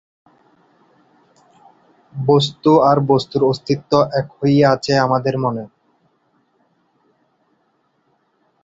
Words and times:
বস্তু 2.13 2.71
আর 2.89 2.97
বস্তুর 3.09 3.41
অস্তি 3.43 3.75
ত্ব 3.81 3.91
এক 4.19 4.27
হইয়া 4.37 4.67
আছে 4.75 4.93
আমাদের 5.05 5.35
মনে। 5.43 5.63